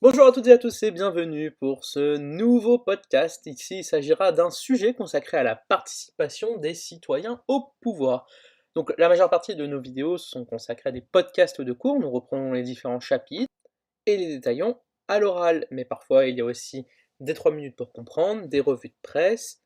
[0.00, 3.44] Bonjour à toutes et à tous et bienvenue pour ce nouveau podcast.
[3.46, 8.28] Ici, il s'agira d'un sujet consacré à la participation des citoyens au pouvoir.
[8.76, 12.12] Donc la majeure partie de nos vidéos sont consacrées à des podcasts de cours, nous
[12.12, 13.52] reprenons les différents chapitres
[14.06, 16.86] et les détaillons à l'oral, mais parfois il y a aussi
[17.18, 19.64] des 3 minutes pour comprendre, des revues de presse,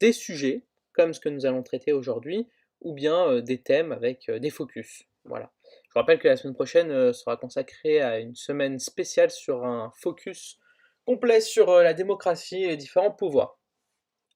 [0.00, 2.46] des sujets comme ce que nous allons traiter aujourd'hui,
[2.82, 5.04] ou bien euh, des thèmes avec euh, des focus.
[5.24, 5.50] Voilà.
[5.92, 9.66] Je vous rappelle que la semaine prochaine euh, sera consacrée à une semaine spéciale sur
[9.66, 10.58] un focus
[11.04, 13.60] complet sur euh, la démocratie et les différents pouvoirs.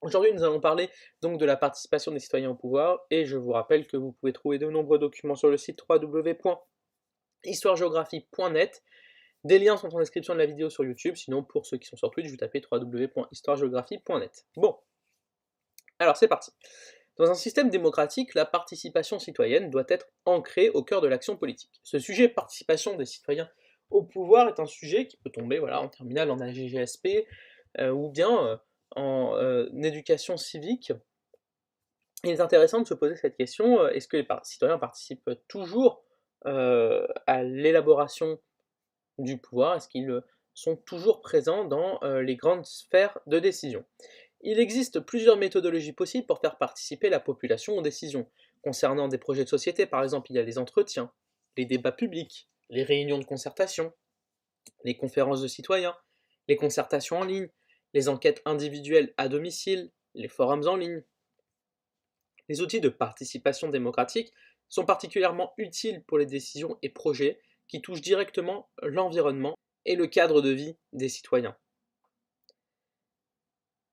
[0.03, 0.91] Aujourd'hui, nous allons parler
[1.23, 4.35] donc de la participation des citoyens au pouvoir et je vous rappelle que vous pouvez
[4.35, 8.83] trouver de nombreux documents sur le site www.histoiregéographie.net.
[9.45, 11.97] Des liens sont en description de la vidéo sur YouTube, sinon pour ceux qui sont
[11.97, 14.45] sur Twitch, vous tapez www.histoiregéographie.net.
[14.57, 14.77] Bon,
[15.99, 16.51] alors c'est parti.
[17.19, 21.81] Dans un système démocratique, la participation citoyenne doit être ancrée au cœur de l'action politique.
[21.83, 23.49] Ce sujet participation des citoyens
[23.91, 27.27] au pouvoir est un sujet qui peut tomber voilà, en terminale en AGGSP
[27.79, 28.57] euh, ou bien euh,
[28.97, 30.93] en euh, éducation civique.
[32.25, 36.03] Il est intéressant de se poser cette question, est-ce que les citoyens participent toujours
[36.45, 38.41] à l'élaboration
[39.19, 39.77] du pouvoir?
[39.77, 40.23] Est-ce qu'ils
[40.55, 43.85] sont toujours présents dans les grandes sphères de décision?
[44.43, 48.29] Il existe plusieurs méthodologies possibles pour faire participer la population aux décisions.
[48.63, 51.13] Concernant des projets de société, par exemple, il y a les entretiens,
[51.57, 53.93] les débats publics, les réunions de concertation,
[54.85, 55.97] les conférences de citoyens,
[56.49, 57.49] les concertations en ligne,
[57.95, 61.03] les enquêtes individuelles à domicile, les forums en ligne.
[62.49, 64.33] Les outils de participation démocratique
[64.69, 70.43] sont particulièrement utiles pour les décisions et projets qui touchent directement l'environnement et le cadre
[70.43, 71.57] de vie des citoyens.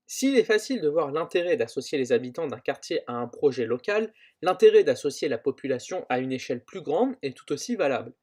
[0.06, 4.14] S'il est facile de voir l'intérêt d'associer les habitants d'un quartier à un projet local,
[4.42, 8.14] l'intérêt d'associer la population à une échelle plus grande est tout aussi valable.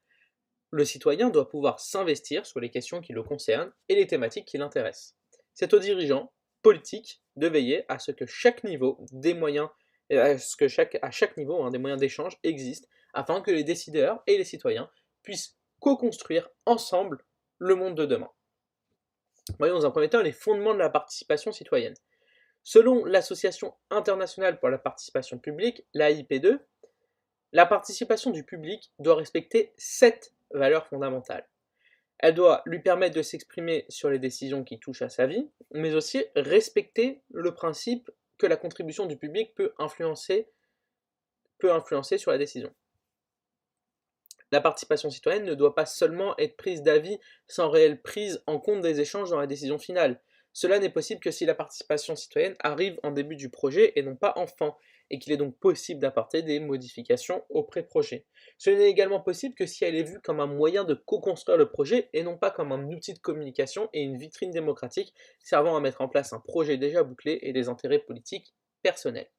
[0.70, 4.58] Le citoyen doit pouvoir s'investir sur les questions qui le concernent et les thématiques qui
[4.58, 5.16] l'intéressent.
[5.54, 9.68] C'est aux dirigeants politiques de veiller à ce que chaque niveau des moyens,
[10.10, 10.36] à
[11.10, 14.90] chaque niveau hein, des moyens d'échange existent afin que les décideurs et les citoyens
[15.22, 17.24] puissent co-construire ensemble
[17.58, 18.30] le monde de demain.
[19.58, 21.94] Voyons dans un premier temps les fondements de la participation citoyenne.
[22.62, 26.58] Selon l'Association internationale pour la participation publique, l'AIP2,
[27.52, 31.48] la participation du public doit respecter sept valeurs fondamentales.
[32.18, 35.94] Elle doit lui permettre de s'exprimer sur les décisions qui touchent à sa vie, mais
[35.94, 40.48] aussi respecter le principe que la contribution du public peut influencer,
[41.58, 42.72] peut influencer sur la décision.
[44.52, 48.80] La participation citoyenne ne doit pas seulement être prise d'avis sans réelle prise en compte
[48.80, 50.20] des échanges dans la décision finale.
[50.52, 54.16] Cela n'est possible que si la participation citoyenne arrive en début du projet et non
[54.16, 54.74] pas en fin,
[55.10, 58.24] et qu'il est donc possible d'apporter des modifications au pré-projet.
[58.58, 61.68] Ce n'est également possible que si elle est vue comme un moyen de co-construire le
[61.68, 65.80] projet et non pas comme un outil de communication et une vitrine démocratique servant à
[65.80, 69.30] mettre en place un projet déjà bouclé et des intérêts politiques personnels.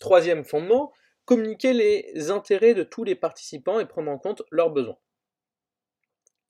[0.00, 0.92] Troisième fondement,
[1.24, 4.98] communiquer les intérêts de tous les participants et prendre en compte leurs besoins.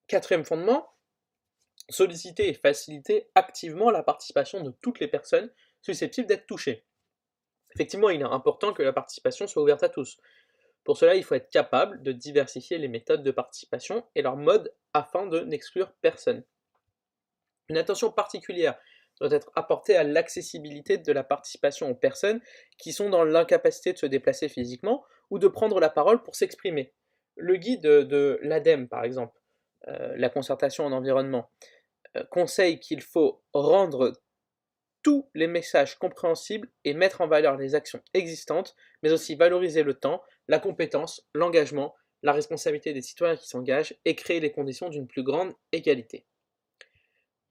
[0.07, 0.89] Quatrième fondement,
[1.89, 5.53] solliciter et faciliter activement la participation de toutes les personnes
[5.83, 6.85] susceptibles d'être touchées.
[7.75, 10.19] Effectivement, il est important que la participation soit ouverte à tous.
[10.85, 14.73] Pour cela, il faut être capable de diversifier les méthodes de participation et leurs modes
[14.93, 16.45] afin de n'exclure personne.
[17.69, 18.79] Une attention particulière
[19.21, 22.41] doit être apporté à l'accessibilité de la participation aux personnes
[22.79, 26.93] qui sont dans l'incapacité de se déplacer physiquement ou de prendre la parole pour s'exprimer.
[27.37, 29.39] Le guide de l'ADEME, par exemple,
[29.89, 31.51] euh, la concertation en environnement,
[32.17, 34.13] euh, conseille qu'il faut rendre
[35.03, 39.95] tous les messages compréhensibles et mettre en valeur les actions existantes, mais aussi valoriser le
[39.95, 45.07] temps, la compétence, l'engagement, la responsabilité des citoyens qui s'engagent et créer les conditions d'une
[45.07, 46.25] plus grande égalité.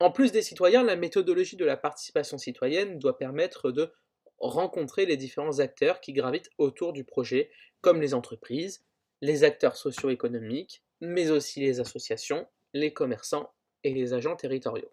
[0.04, 3.94] En plus des citoyens, la méthodologie de la participation citoyenne doit permettre de
[4.38, 7.50] rencontrer les différents acteurs qui gravitent autour du projet,
[7.80, 8.84] comme les entreprises,
[9.22, 13.54] les acteurs socio-économiques, mais aussi les associations, les commerçants
[13.86, 14.92] et les agents territoriaux.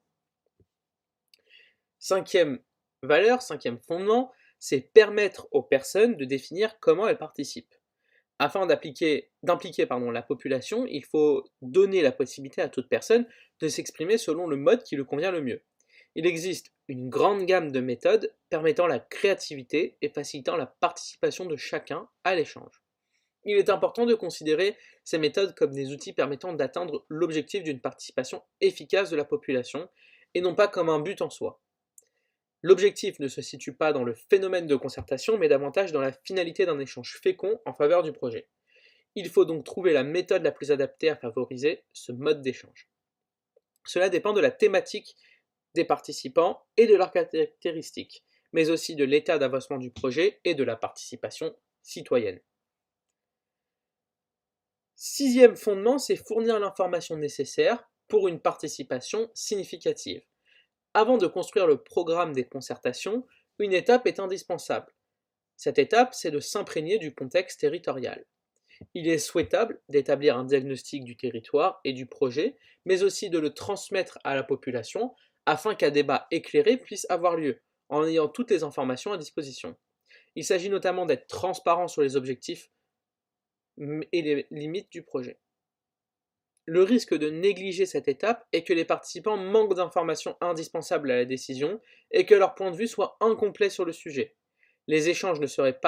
[1.99, 2.61] Cinquième
[3.03, 4.31] valeur, cinquième fondement,
[4.61, 7.75] c'est permettre aux personnes de définir comment elles participent.
[8.43, 13.27] Afin d'impliquer la population, il faut donner la possibilité à toute personne
[13.61, 15.63] de s'exprimer selon le mode qui lui convient le mieux.
[16.15, 21.57] Il existe une grande gamme de méthodes permettant la créativité et facilitant la participation de
[21.57, 22.83] chacun à l'échange.
[23.45, 28.43] Il est important de considérer ces méthodes comme des outils permettant d'atteindre l'objectif d'une participation
[28.63, 29.87] efficace de la population
[30.33, 31.61] et non pas comme un but en soi.
[32.63, 36.67] L'objectif ne se situe pas dans le phénomène de concertation, mais davantage dans la finalité
[36.67, 38.49] d'un échange fécond en faveur du projet.
[39.15, 42.89] Il faut donc trouver la méthode la plus adaptée à favoriser ce mode d'échange.
[43.85, 45.17] Cela dépend de la thématique
[45.75, 50.65] des participants et de leurs caractéristiques, mais aussi de l'état d'avancement du projet et de
[50.65, 52.41] la participation citoyenne.
[54.97, 60.23] Sixième fondement, c'est fournir l'information nécessaire pour une participation significative.
[60.93, 63.27] Avant de construire le programme des concertations,
[63.61, 64.93] une étape est indispensable.
[65.57, 68.25] Cette étape, c'est de s'imprégner du contexte territorial.
[68.95, 72.57] Il est souhaitable d'établir un diagnostic du territoire et du projet,
[72.87, 75.15] mais aussi de le transmettre à la population
[75.47, 79.77] afin qu'un débat éclairé puisse avoir lieu, en ayant toutes les informations à disposition.
[80.35, 82.71] Il s'agit notamment d'être transparent sur les objectifs
[83.79, 85.39] et les limites du projet.
[86.73, 91.25] Le risque de négliger cette étape est que les participants manquent d'informations indispensables à la
[91.25, 91.81] décision
[92.13, 94.37] et que leur point de vue soit incomplet sur le sujet.
[94.87, 95.81] Les échanges ne seraient,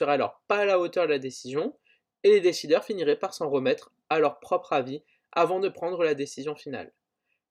[0.00, 1.74] alors pas à la hauteur de la décision
[2.22, 5.02] et les décideurs finiraient par s'en remettre à leur propre avis
[5.32, 6.92] avant de prendre la décision finale.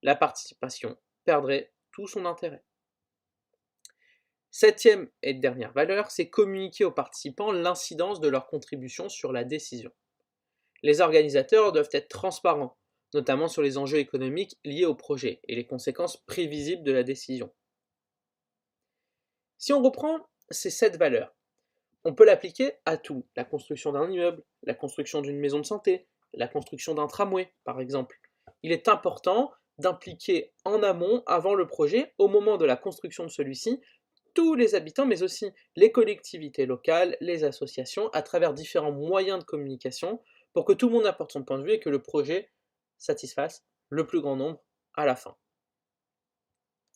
[0.04, 2.64] La participation perdrait tout son intérêt.
[4.52, 9.92] Septième et dernière valeur, c'est communiquer aux participants l'incidence de leur contribution sur la décision.
[10.86, 12.78] Les organisateurs doivent être transparents,
[13.16, 17.52] notamment sur les enjeux économiques liés au projet et les conséquences prévisibles de la décision.
[19.58, 20.20] Si on reprend
[20.52, 21.36] ces sept valeurs,
[22.04, 26.06] on peut l'appliquer à tout, la construction d'un immeuble, la construction d'une maison de santé,
[26.36, 28.20] la construction d'un tramway, par exemple.
[28.62, 33.32] Il est important d'impliquer en amont, avant le projet, au moment de la construction de
[33.32, 33.82] celui-ci,
[34.36, 39.46] tous les habitants, mais aussi les collectivités locales, les associations, à travers différents moyens de
[39.46, 40.22] communication,
[40.56, 42.50] pour que tout le monde apporte son point de vue et que le projet
[42.98, 44.64] satisfasse le plus grand nombre
[44.94, 45.36] à la fin.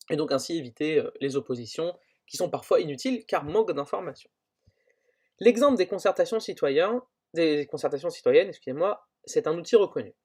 [0.09, 1.93] Et donc ainsi éviter euh, les oppositions
[2.25, 4.29] qui sont parfois inutiles car manque d'informations.
[5.41, 7.01] L'exemple des concertations citoyennes,
[7.35, 10.15] citoyennes, excusez-moi, c'est un outil reconnu.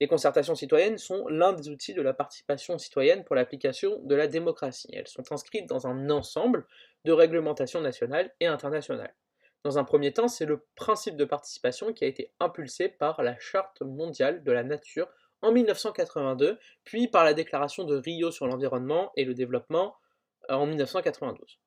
[0.00, 4.28] Les concertations citoyennes sont l'un des outils de la participation citoyenne pour l'application de la
[4.28, 4.90] démocratie.
[4.92, 6.64] Elles sont inscrites dans un ensemble
[7.04, 9.14] de réglementations nationales et internationales.
[9.64, 13.38] Dans un premier temps, c'est le principe de participation qui a été impulsé par la
[13.38, 15.08] Charte mondiale de la nature
[15.40, 19.96] en 1982, puis par la Déclaration de Rio sur l'environnement et le développement
[20.50, 21.60] euh, en 1992.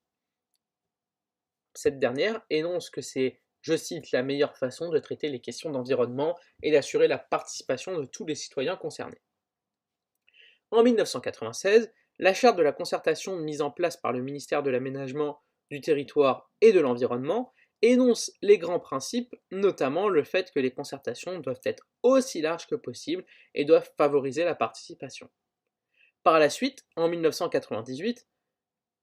[1.74, 6.38] Cette dernière énonce que c'est je cite, la meilleure façon de traiter les questions d'environnement
[6.64, 9.22] et d'assurer la participation de tous les citoyens concernés.
[10.72, 15.42] En 1996, la charte de la concertation mise en place par le ministère de l'Aménagement
[15.70, 21.40] du territoire et de l'environnement énonce les grands principes, notamment le fait que les concertations
[21.40, 25.30] doivent être aussi larges que possible et doivent favoriser la participation.
[26.24, 28.28] Par la suite, en 1998,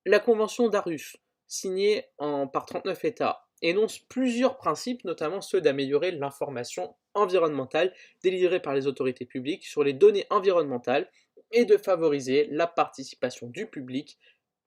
[0.07, 1.17] la Convention d'Arus,
[1.47, 8.87] signée par 39 États énonce plusieurs principes, notamment ceux d'améliorer l'information environnementale délivrée par les
[8.87, 11.11] autorités publiques sur les données environnementales
[11.53, 14.19] et de favoriser la participation du public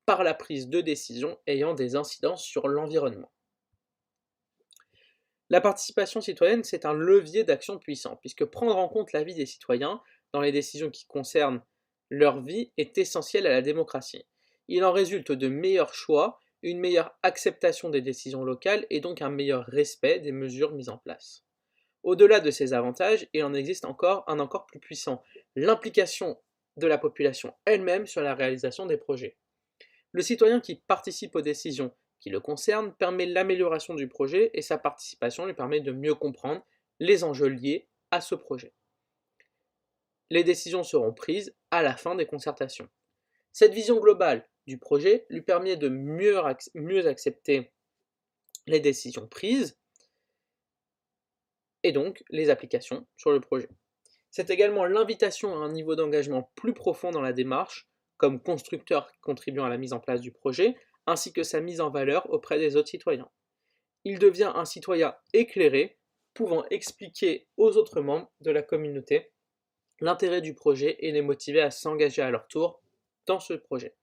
[0.06, 3.30] par la prise de décisions ayant des incidences sur l'environnement.
[5.50, 10.02] La participation citoyenne, c'est un levier d'action puissant, puisque prendre en compte l'avis des citoyens
[10.34, 11.62] dans les décisions qui concernent
[12.10, 14.26] leur vie est essentiel à la démocratie.
[14.68, 19.30] Il en résulte de meilleurs choix une meilleure acceptation des décisions locales et donc un
[19.30, 21.44] meilleur respect des mesures mises en place.
[22.04, 25.24] Au-delà de ces avantages, il en existe encore un encore plus puissant,
[25.56, 26.38] l'implication
[26.78, 29.38] de la population elle-même sur la réalisation des projets.
[30.12, 34.78] Le citoyen qui participe aux décisions qui le concernent permet l'amélioration du projet et sa
[34.78, 36.66] participation lui permet de mieux comprendre
[37.00, 38.74] les enjeux liés à ce projet.
[40.30, 42.90] Les décisions seront prises à la fin des concertations.
[43.54, 47.72] Cette vision globale du projet lui permet de mieux accepter
[48.66, 49.78] les décisions prises
[51.84, 53.70] et donc les applications sur le projet.
[54.30, 59.66] C'est également l'invitation à un niveau d'engagement plus profond dans la démarche, comme constructeur contribuant
[59.66, 60.76] à la mise en place du projet,
[61.08, 63.30] ainsi que sa mise en valeur auprès des autres citoyens.
[64.04, 65.98] Il devient un citoyen éclairé,
[66.34, 69.32] pouvant expliquer aux autres membres de la communauté
[70.00, 72.82] l'intérêt du projet et les motiver à s'engager à leur tour
[73.26, 73.96] dans ce projet.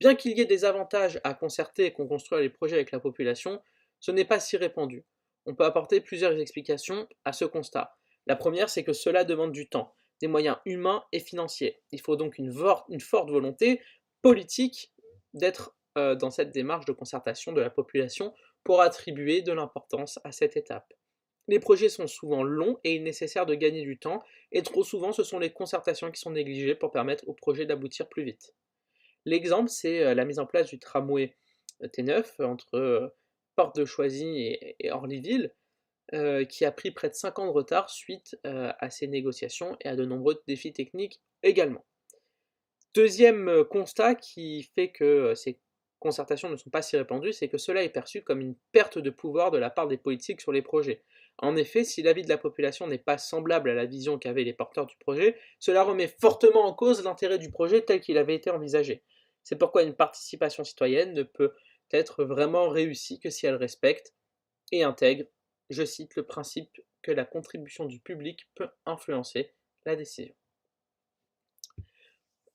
[0.00, 2.98] Bien qu'il y ait des avantages à concerter et qu'on construire les projets avec la
[2.98, 3.62] population,
[4.00, 5.04] ce n'est pas si répandu.
[5.46, 7.96] On peut apporter plusieurs explications à ce constat.
[8.26, 11.80] La première, c'est que cela demande du temps, des moyens humains et financiers.
[11.90, 13.80] Il faut donc une, forte volonté
[14.22, 14.92] politique
[15.34, 18.32] d'être euh, dans cette démarche de concertation de la population
[18.64, 20.94] pour attribuer de l'importance à cette étape.
[21.48, 24.22] Les projets sont souvent longs et il est nécessaire de gagner du temps,
[24.52, 28.08] et trop souvent ce sont les concertations qui sont négligées pour permettre au projet d'aboutir
[28.08, 28.54] plus vite.
[29.26, 31.36] L'exemple, c'est euh, la mise en place du tramway
[31.82, 33.14] euh, T9 entre
[33.54, 35.52] Porte de Choisy et, Orlyville,
[36.48, 39.96] qui a pris près de 5 ans de retard suite à ces négociations et à
[39.96, 41.84] de nombreux défis techniques également.
[42.94, 45.58] Deuxième constat qui fait que ces
[46.02, 49.10] concertations ne sont pas si répandues, c'est que cela est perçu comme une perte de
[49.10, 51.02] pouvoir de la part des politiques sur les projets.
[51.38, 54.52] En effet, si l'avis de la population n'est pas semblable à la vision qu'avaient les
[54.52, 58.50] porteurs du projet, cela remet fortement en cause l'intérêt du projet tel qu'il avait été
[58.50, 59.02] envisagé.
[59.42, 61.54] C'est pourquoi une participation citoyenne ne peut
[61.90, 64.14] être vraiment réussie que si elle respecte
[64.72, 65.24] et intègre,
[65.70, 69.52] je cite, le principe que la contribution du public peut influencer
[69.86, 70.34] la décision.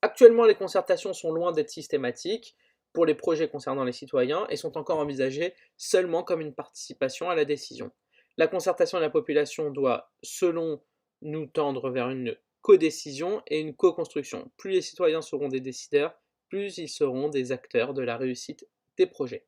[0.01, 2.55] Actuellement, les concertations sont loin d'être systématiques
[2.97, 7.35] pour les projets concernant les citoyens et sont encore envisagées seulement comme une participation à
[7.35, 7.91] la décision.
[8.37, 10.81] La concertation de la population doit, selon
[11.21, 14.49] nous, tendre vers une codécision et une co-construction.
[14.57, 16.15] Plus les citoyens seront des décideurs,
[16.49, 19.45] plus ils seront des acteurs de la réussite des projets.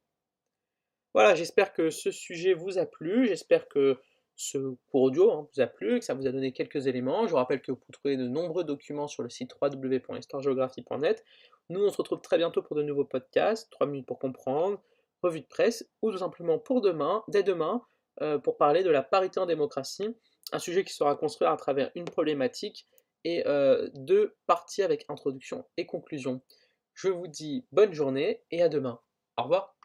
[1.15, 3.97] Voilà, j'espère que ce sujet vous a plu, j'espère que
[4.39, 4.57] ce
[4.89, 7.25] cours audio hein, vous a plu, que ça vous a donné quelques éléments.
[7.25, 11.25] Je vous rappelle que vous pouvez trouver de nombreux documents sur le site www.histoiregeographie.net.
[11.69, 14.81] Nous, on se retrouve très bientôt pour de nouveaux podcasts, 3 minutes pour comprendre,
[15.21, 17.83] revue de presse, ou tout simplement pour demain, dès demain,
[18.21, 20.15] euh, pour parler de la parité en démocratie,
[20.53, 22.87] un sujet qui sera construit à travers une problématique
[23.25, 26.41] et euh, deux parties avec introduction et conclusion.
[26.93, 29.01] Je vous dis bonne journée et à demain.
[29.37, 29.78] Au revoir.